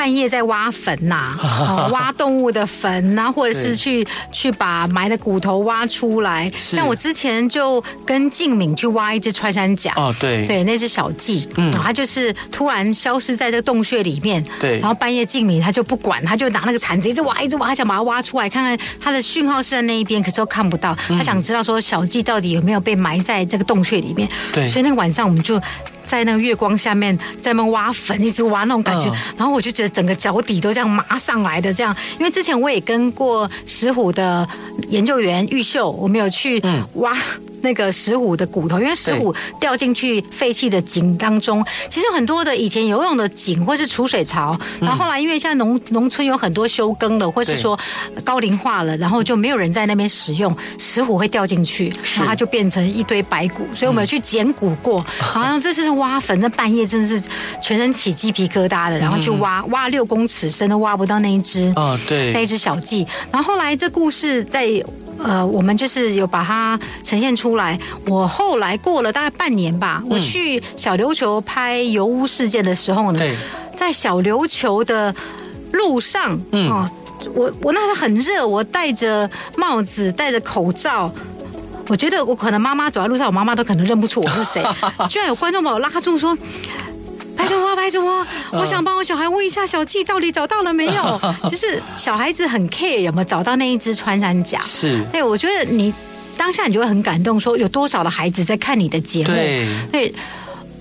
[0.00, 6.50] 半夜在挖坟呐、啊， 挖动物的坟呐、啊，或者是去去把埋的骨头挖出来。
[6.56, 25.60] 像我之前就跟静敏去挖一只穿山甲，哦，对，对，那只小骥，嗯，它就是突然消失在这个洞穴里面，对，然后半夜静敏他就不管，他就拿那个铲子一直挖，一直挖，他想把它挖出来，看看它的讯号是在那一边，可是都看不到，他想知道说小骥到底有没有被埋在这个洞穴里面，对，所以那个晚上我们就。
[26.10, 34.48] 在那个月光下面，在那挖坟，一直挖那种感觉，然后我就觉得整个脚底都这样麻上来的这样，因为之前我也跟过石虎的
[34.88, 36.60] 研究员玉秀，我们有去
[36.94, 37.16] 挖。
[37.62, 47.78] 那个石虎的骨头，因为石虎掉进去废弃的井当中，其实很多的以前游泳的井或是储水槽，然后后来因为现在农农村有很多休耕了，或是说
[48.24, 57.28] 高龄化了，然后就没有人在那边使用，石虎会掉进去，然后它就变成一堆白骨，所以我们有去捡骨过，好像这次是挖坟，那半夜真的是
[57.62, 64.70] 全身起鸡皮疙瘩的，然后去挖挖六公尺深都挖不到那一只，哦，对，那一只小鸡，然后后来这故事在。
[65.22, 67.78] 呃，我们就是有把它呈现出来。
[68.06, 73.20] 我后来过了大概半年吧，我去小琉球拍油污事件的时候呢，
[73.74, 75.14] 在小琉球的
[75.72, 76.68] 路上，嗯，
[77.34, 81.12] 我我那时候很热，我戴着帽子，戴着口罩，
[81.88, 84.64] 我觉得我可能妈妈走在路上，我妈妈都可能认不出我是谁。
[85.08, 86.36] 居然有观众把我拉住说。
[87.36, 91.20] 拍着我，拍着我，我想帮我小孩问一下小季到底找到了没有？
[91.48, 94.60] 就是小孩子很 care 有没有找到那一只穿山甲。
[94.62, 95.90] 是，对，我觉得你
[96.40, 99.26] 当下你就会很感动，说有多少的孩子在看你的节目。
[99.26, 100.14] 对，对，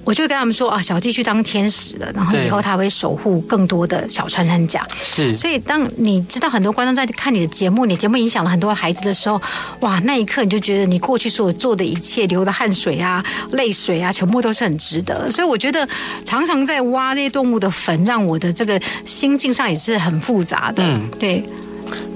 [0.06, 4.88] 我就会跟他们说啊，小鸡去当天使了，然后以后他会守护更多的小穿山甲。
[5.04, 9.40] 是，所以当你知道很多观众在看你的节目，你节目影响了很多孩子的时候，
[9.82, 15.30] 哇，那一刻你就觉得你过去所做的一切，流的汗水啊、泪水啊，全部都是很值得。
[15.30, 15.86] 所以我觉得
[16.24, 20.82] 常常在挖那些动物的坟，让我的这个心境上也是很复杂的。
[20.82, 21.44] 嗯，对。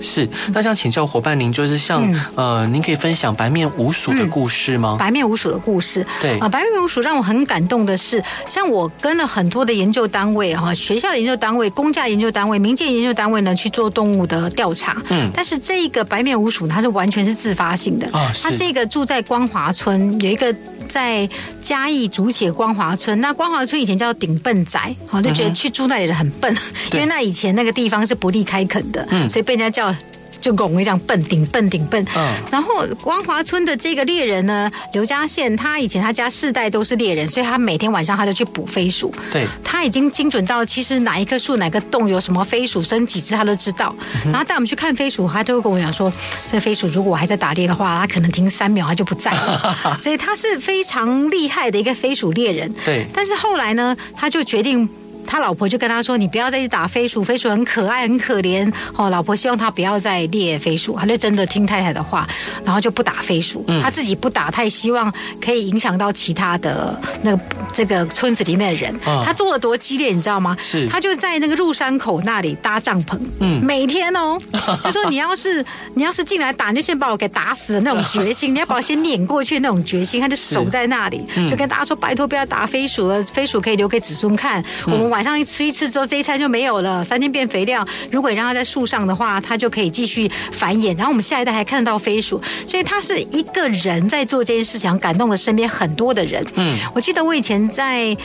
[0.02, 4.96] 是，那想请教伙伴您，就是像、嗯、呃，您可以分享白面鼯鼠的故事吗？
[4.96, 6.34] 嗯、白面鼯鼠的故事，对。
[6.36, 18.08] 啊、呃，白面鼯鼠让我很感动的是，像我跟了很多的研究单位哈，学校的研究单位、公家研究单位、民间研究单位呢去做动物的调查，嗯，但是这个白面鼯鼠它是完全是自发性的。
[18.12, 20.54] 啊，它这个住在光华村，有一个
[20.90, 21.28] 在
[21.62, 26.54] 嘉义竹写光华村，那光华村以前叫顶笨仔，好就觉得去住那里的很笨，
[26.92, 29.94] 因为那以前那个地方是不利开垦的，嗯，所以被人家叫。
[30.44, 39.10] 就拱一样笨顶笨顶笨，嗯，然后光华村的这个猎人呢，刘家宪，他以前他家世代都是猎人，所以他每天晚上他就去捕飞鼠。
[39.32, 43.96] 对，他已经精准到其实哪一棵树哪个洞有什么飞鼠生几只他都知道。
[44.26, 46.12] 然后带我们去看飞鼠，他就会跟我讲说，
[46.50, 49.98] 这个飞鼠如果我还在打猎的话，他可能停三秒他就不在了。
[50.04, 52.70] 所以他是非常厉害的一个飞鼠猎人。
[52.84, 54.90] 对，但是后来呢，他就决定。
[55.26, 62.28] 他老婆就跟他说：“你不要再去打飞鼠，飞鼠很可爱，很可怜。”哦，老婆希望他不要再猎飞鼠，他就真的听太太的话，
[62.66, 63.64] 然后就不打飞鼠。
[63.82, 68.94] 他自己不打，他也希望可以影响到其他的那个这个村子里面的人。
[69.24, 70.56] 他做的多激烈，你知道吗？
[70.60, 74.38] 是，他就在那个入山口那里搭帐篷，嗯，每天哦，
[74.84, 85.13] 就说你要是你要是进来打，你就先把我给打死的那种决心， 你要把我先撵过去那种决心，他就守在那里，就跟大家说：“拜托，不要打飞鼠了，飞鼠可以留给子孙看。”我们。
[85.14, 87.04] 晚上一吃一次之后，这一餐就没有了。
[87.04, 90.98] 三天变肥料，如果你让它在树上的话，它就可以继续繁衍。
[90.98, 96.44] 然后我们下一代还看得到飞鼠，所以他是一个人在做这件事情，感动了身边很多的人。
[96.56, 98.18] 嗯，我记得我以前在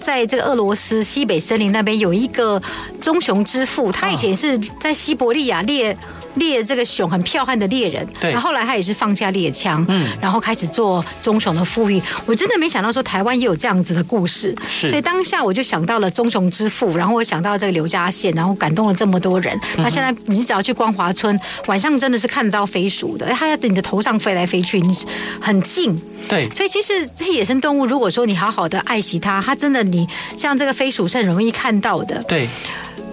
[0.00, 2.60] 在这个俄罗斯西北森林那边有一个
[3.00, 5.96] 棕熊之父，他以前是在西伯利亚猎。
[6.34, 12.00] 猎这个熊很彪悍的猎人，对，然后后来他也是放下猎枪，嗯，然后开始做棕熊的复育。
[12.26, 19.58] 我真的没想到说台湾也有这样子的故事，是，所以当下我就想到了棕熊之父，然后我想到这个刘家宪，然后感动了这么多人。
[19.76, 24.94] 那现在你只要去光华村，晚上真的是看得到飞鼠的，它在你的头上飞来飞去，你
[25.40, 25.96] 很近，
[26.28, 26.48] 对。
[26.50, 32.48] 所以其实这些野生动物，如果说你好好的爱惜它，它真的你像这个飞鼠是很容易看到的，对。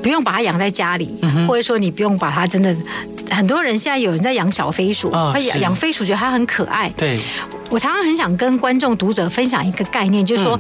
[0.02, 1.16] 不用把它养在家里，
[1.48, 2.76] 或者说你不用把它真的。
[3.30, 6.90] 很多人现在有人在养小飞鼠，他养养飞鼠，觉得它很可爱。
[6.98, 7.18] 对，
[7.70, 10.60] 我常常很想跟观众读者分享一个概念，就是说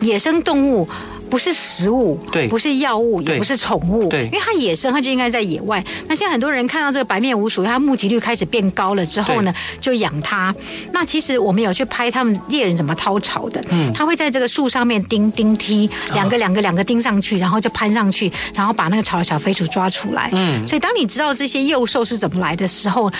[0.00, 0.88] 野生动物。
[1.30, 5.84] 不是食物，对，不是药物，也不是宠物，对，因为它野生，它就应该在野外。
[6.06, 10.54] 那现在很多人看到这个白面鼯鼠，它目击率开始变高了之后呢，就养它。
[10.92, 20.30] 那其实我们有去拍他们猎人怎么掏巢的，嗯，他会在这个树上面钉钉梯，两个两个两个钉上去，然后就攀上去，然后把那个巢的小飞鼠抓出来。
[20.32, 23.10] 嗯，所以当你知道这些幼兽是怎么来的时候。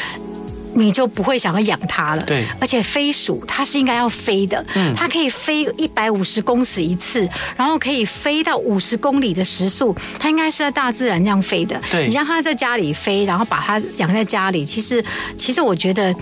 [0.75, 2.23] 你就不会想要养它了。
[2.25, 11.81] 对，而且飞鼠它是应该要飞的，嗯，它可以飞一百五十公尺一次，然后可以飞到五十公里的时速，它应该是在大自然这样飞的。
[11.91, 15.05] 对，你让它在家里飞，然后把它养在家里，其实，
[15.39, 16.15] 其实我觉得，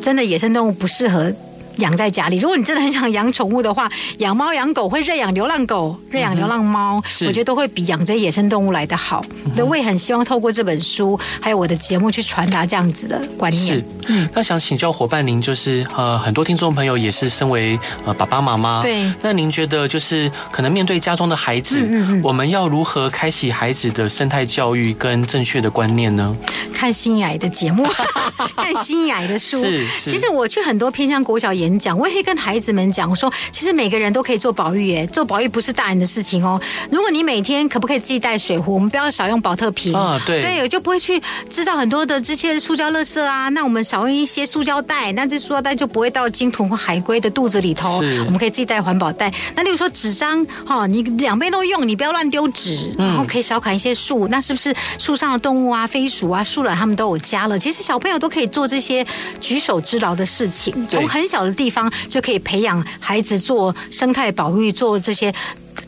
[0.00, 1.32] 真的野生动物不适合。
[1.78, 9.24] 养在家里，如果你真的很想养宠物的话，养猫养狗会认养流浪狗、认养流浪猫，嗯、我觉得都会比养这些野生动物来得好。
[9.56, 13.76] 那、嗯、我也很希望透过这本书，还有我的节目去传达这样子的观念。
[13.76, 21.88] 是，嗯，那想请教伙伴您，就是呃，很多听众朋友也是身为呃爸爸妈妈，对，那您觉得就是可能面对家中的孩子，
[22.22, 26.36] 我们要如何开启孩子的生态教育跟正确的观念呢？
[26.72, 27.86] 看心仪的节目，
[28.56, 29.62] 看心仪的书。
[29.62, 36.60] 是，是，其实我去很多偏向国小演讲，我也可以跟孩子们讲我说，其实每个人都可以做保育耶，做保育不是大人的事情哦。
[36.90, 38.74] 如果你每天可不可以自己带水壶？
[38.74, 43.48] 我们不要少用保特瓶啊，对，对，我就不会去制造很多的这些塑胶垃圾啊。
[43.50, 47.98] 那我们少用一些塑胶袋，那这塑胶袋就不会到鲸豚或海龟的肚子里头。
[48.26, 49.32] 我们可以自己带环保袋。
[49.54, 54.26] 那例如说纸张，哈，你两边都用，你不要乱丢纸，然后可以少砍一些树。
[54.28, 57.58] 那是不是树上的动物啊，飞鼠啊，树懒他们都有家了？
[57.58, 59.06] 其实小朋友都可以做这些
[59.40, 61.92] 举手之劳的事情，从很小的地方。
[62.08, 65.32] 就可以培养孩子做生态保育，做这些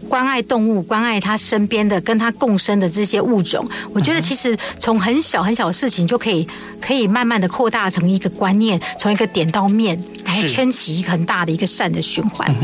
[0.09, 3.67] 关爱动物、关爱他身边的、跟他共生的这些物种。
[3.93, 6.47] 我觉得其实从很小很小的事情就可以，
[6.81, 12.55] 可以慢慢的扩大成一个观念，从一个点到面，然后圈起一个很大的一个善的循环。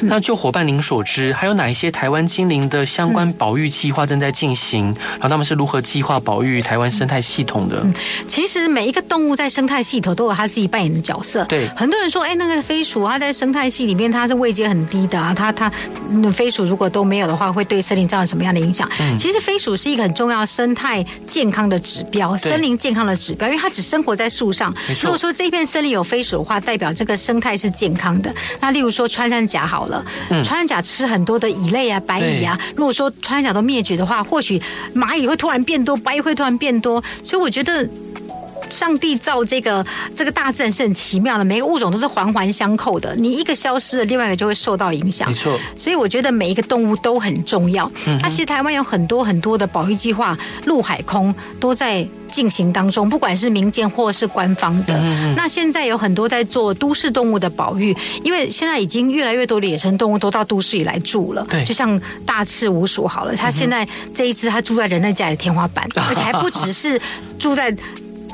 [0.00, 4.86] 那就伙伴您所知，还有哪一些台湾精灵的相关保育计划正在进行？
[5.12, 7.84] 然后他们是如何计划保育台湾生态系统的？
[8.26, 11.44] 其实每一个动物在生态系统都有它自己扮演的角色。
[11.44, 15.70] 对，很多人说，哎，那个飞鼠它在生态系里面它是位阶很低的啊，它它
[16.32, 18.88] 飞鼠如果都没有的话，会对森林造成什么样的影响？
[19.00, 24.72] 嗯，其实飞鼠是一个很重要生态健康的指标，森林健康的指标，因为它只生活在树上。
[25.02, 28.32] 如果说这片森林有飞鼠的话，代表这个生态是健康的。
[28.60, 32.56] 那例如说穿山甲好了，穿山甲吃很多的蚁类啊、白蚁啊。
[32.76, 34.60] 如果说穿山甲都灭绝的话，或许
[34.94, 37.02] 蚂蚁会突然变多，白蚁会突然变多。
[37.24, 37.88] 所以我觉得。
[38.74, 43.14] 上帝造这个这个大自然是很奇妙的，每个物种都是环环相扣的。
[43.14, 45.28] 你一个消失了，另外一个就会受到影响。
[45.28, 47.90] 没错，所以我觉得每一个动物都很重要。
[48.06, 54.94] 嗯，那其实台湾有很多很多的保育计划，陆海空都在进行当中，不管是民间或是官方的。
[54.98, 55.34] 嗯。
[55.36, 61.46] 那现在有很多在做都市动物的保育，因为现在已经越来越多的野生动物都到都市里来住了。
[61.48, 67.00] 对，就像大赤鼯鼠好了，它现在这一只它住在人类家里的天花板， 而且还不只是
[67.38, 67.74] 住在。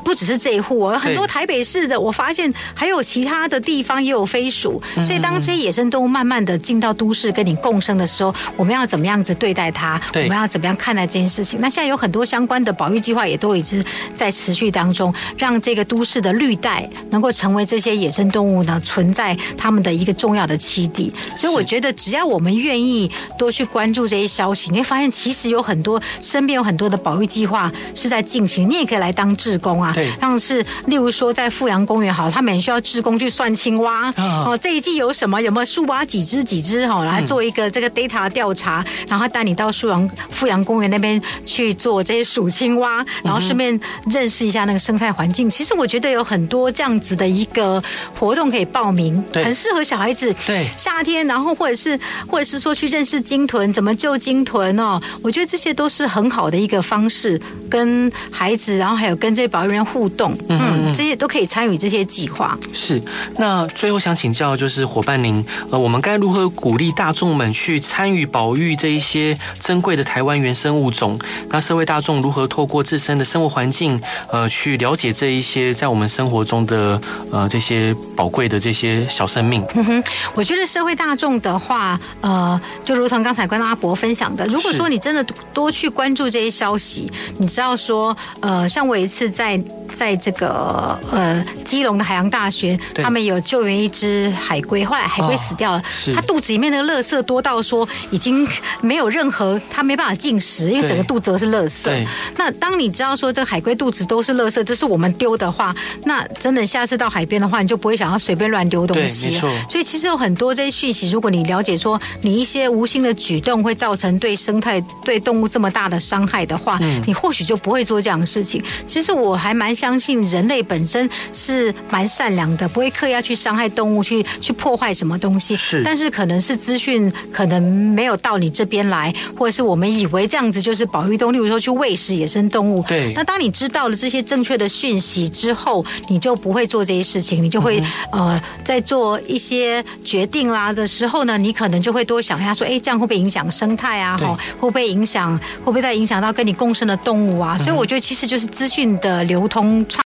[0.03, 4.81] 不只是这一户，很多台北市的，我发现还有其他的地方也有飞鼠。
[5.05, 9.99] 所以当这些野生动物慢慢的进到都市跟你共生的时候，我们要怎么样子对待它？
[10.13, 11.59] 我们要怎么样看待这件事情？
[11.61, 13.83] 那现在有很多相关的保育计划也都一直
[14.15, 21.11] 在持续当中，让这个都市的绿带能够成为这些野生动物呢存在他们的一个重要的栖地。
[21.37, 29.90] 所以我觉得只要我们愿意多去关注这些消息，你会发现其实有很多身边有很多的保育计划是在进行，你也可以来当志工啊。
[30.19, 34.57] 像是例如说，在富阳公园好，他们也需要志工去算青蛙哦。
[34.61, 35.41] 这一季有什么？
[35.41, 36.87] 有没有树蛙几只几只？
[36.87, 43.79] 哈，来做一个这个 data 调查，然后带你到富阳富阳公园那边去做这些数青蛙，然后顺便
[44.09, 45.49] 认识一下那个生态环境。
[45.49, 47.81] 其实我觉得有很多这样子的一个
[48.17, 50.33] 活动可以报名，很适合小孩子。
[50.45, 55.01] 对，夏天，然后或者是或者是说去认识鲸豚，怎么救鲸豚哦？
[55.21, 57.39] 我觉得这些都是很好的一个方式，
[57.69, 62.57] 跟孩子，然后还有跟这些保育人互动，嗯，这些都可以参与这些计划。
[62.73, 63.01] 是，
[63.37, 71.19] 那最后想请教，就是伙伴您，呃，我们该如何鼓励大众们去参与保育这一些珍贵的台湾原生物种？
[71.49, 73.99] 那社会大众如何透过自身的生活环境，
[74.31, 76.99] 呃，去了解这一些在我们生活中的
[77.31, 79.63] 呃这些宝贵的这些小生命？
[79.75, 80.03] 嗯哼，
[80.35, 85.23] 我觉得社会大众的话，呃，就如同刚才跟阿伯分享的，如果说你真的
[85.53, 89.61] 多去关注这些消息，你知道说，呃，像我一次在。
[89.93, 95.83] 在这个呃基隆的海洋大学，他们有救援一只海龟，后来海龟死掉了，
[96.15, 98.47] 它肚子里面的垃圾多到说已经
[98.79, 102.07] 没有任何，它没办法进食，因为整个肚子都是垃圾。
[102.37, 109.41] 那当你知道说这个海龟肚子都是垃圾，这是我们丢的话，那真的下次到海边的话，你就不会想要随便乱丢东西了。
[109.69, 118.63] 所以其实有很多这些讯息，如果你了解说你一些无心的举动会造成对生态、对动物这么大的伤害的话，你或许就不会做这样的事情。
[118.87, 119.60] 其实我还蛮。
[119.75, 125.55] 相信人类本身是蛮善良的，不会刻意要去伤害动物，去去破坏什么东西。
[125.55, 132.83] 是，但是可能是资讯可能没有到你这边来，或者是我们以为这样子就是保育动物，例如说去喂食野生动物。
[132.87, 133.11] 对。
[133.13, 137.79] 那当你知道了这些正确的讯息之后，你就不会做这些事情，你就会、
[138.13, 144.17] 嗯、呃在做一些决定啦的时候呢，你可能就会多想一下说，哎，这样会不会影响生态啊？
[144.17, 145.37] 哈，会不会影响？
[145.59, 147.57] 会不会再影响到跟你共生的动物啊？
[147.59, 149.85] 嗯、所以我觉得其实就是资讯的流通。
[149.87, 150.01] 畅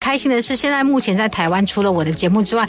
[0.00, 2.66] 开心的是，现在目前在台湾，除了我的节目之外，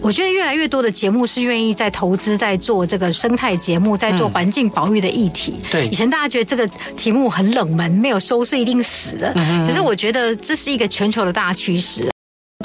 [0.00, 5.60] 我觉得越来越多的节目是愿意在投资，在做这个生态节目，在做环境保育的议题。
[5.70, 9.34] 对，以前大家觉得这个题目很冷门，没有收视一定死的。
[9.66, 12.08] 可是我觉得这是一个全球的大趋势。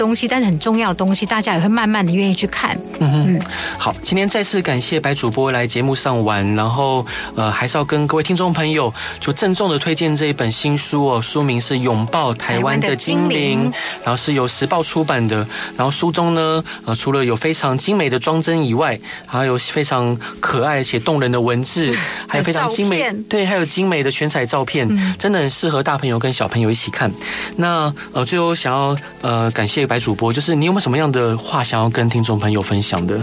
[0.05, 2.77] 东西，但是很重要的东西，大家也会慢慢的愿意去看。
[2.99, 3.41] 嗯嗯，
[3.79, 7.03] 好，今天再次感谢白主播来节目上玩，然后
[7.35, 13.71] 呃，还是要跟各位听众朋友就郑重的推荐这一本新书哦，书名是《拥抱台湾的精灵》，
[14.03, 15.37] 然后是由时报出版的。
[15.75, 21.91] 然后书中呢，呃，除了有非常精美的装帧以外，还有非常可爱且动人的文字，
[22.27, 24.87] 还有非常精美，对，还有精美的全彩照片，
[25.17, 27.11] 真的很适合大朋友跟小朋友一起看。
[27.55, 29.85] 那呃，最后想要呃感谢。
[29.85, 33.19] 白主播，就是你有没有什么样的话想要跟听众朋友分享的？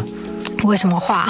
[0.65, 1.29] 为什么话？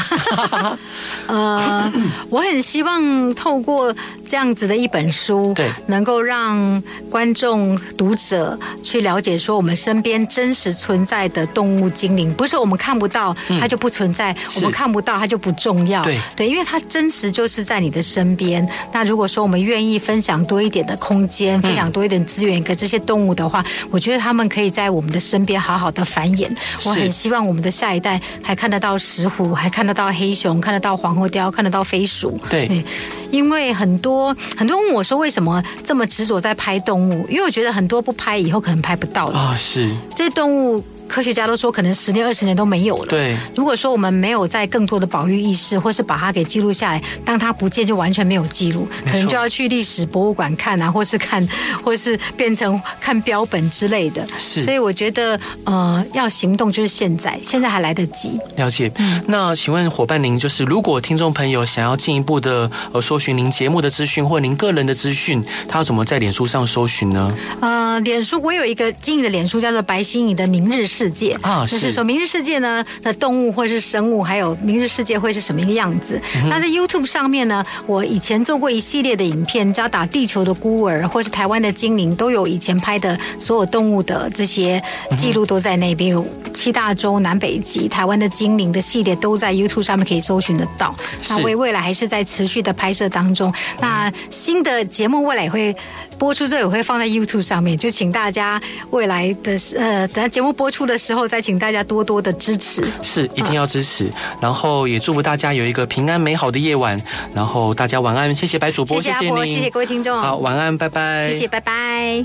[1.26, 1.90] 呃，
[2.28, 3.94] 我很希望透过
[4.26, 16.18] 这样子的一本书，对，能够让观众读者去了解说，我们身边真实存在的动物精灵，不是我们看不到它就不存在，嗯、我们看不到它就不重要，对。
[16.36, 18.66] 对，因为它真实就是在你的身边。
[18.92, 26.50] 那如果说我们愿意分享多一点的空间，分享多一点资源给这些动物的话，嗯、我觉得他们可以在我们的身边好好的繁衍。
[26.84, 32.38] 我很希望我们的下一代还看得到石虎，还看得到黑熊，看得到黄喉貂，看得到飞鼠。
[32.50, 32.84] 对，对，
[33.30, 37.26] 因为很多很多人问我说，为什么这么执着在拍动物？
[37.28, 39.56] 因为我觉得很多不拍以后可能拍不到了啊。
[39.56, 40.84] 是这些动物。
[41.12, 43.06] 科学家都说，可能十年、二十年都没有了。
[43.10, 51.46] 对，如果说我们没有在更多的保育意识，或是把它给记录下来，当它不见就完全没有记录，可能就要去历史博物馆看啊，或是看，
[51.84, 54.26] 或是变成看标本之类的。
[54.38, 58.40] 是，所以我觉得，呃，要行动就是现在，现在还来得及。
[58.56, 58.90] 了解。
[59.26, 67.30] 那请问伙伴您，就是如果听众朋友想要进一步的呃搜寻您节目的资讯，或您个人的资讯，他要怎么在脸书上搜寻呢？
[67.60, 76.20] 呃，脸书我有一个经营的脸书叫做白心怡的明日世界啊，就是说明日世界呢的动物或者是生物，还有明日世界会是什么一个样子？
[76.36, 84.80] 嗯、那在 YouTube 上面呢，我以前做过一系列的影片，叫打地球的孤儿，或是台湾的精灵，都有以前拍的所有动物的这些
[85.18, 86.12] 记录都在那边。
[86.12, 86.24] 有
[86.54, 90.94] 七大洲南北极，台湾的精灵的系列都在 YouTube 上面可以搜寻得到。
[91.28, 93.52] 那为未来还是在持续的拍摄当中。
[93.80, 95.74] 那新的节目未来也会
[96.22, 101.26] 播出之后也会放在 YouTube 上面，就请大家未来的呃，等节目播出的时候。
[101.26, 104.12] 再请大家多多的支持，是一定要支持，嗯、
[104.42, 106.96] 然后也祝福大家有一个平安美好的夜晚，
[107.34, 112.24] 然后大家晚安，谢谢白主播，谢谢，谢谢你，谢谢各位听众，好，晚安，拜拜，谢谢，拜拜。